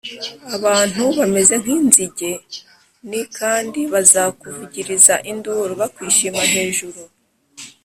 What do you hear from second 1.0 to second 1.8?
bameze nk